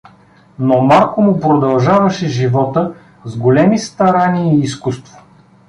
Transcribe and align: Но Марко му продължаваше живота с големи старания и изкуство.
Но 0.59 0.81
Марко 0.81 1.21
му 1.21 1.39
продължаваше 1.39 2.27
живота 2.27 2.93
с 3.25 3.35
големи 3.37 3.79
старания 3.79 4.53
и 4.55 4.59
изкуство. 4.59 5.17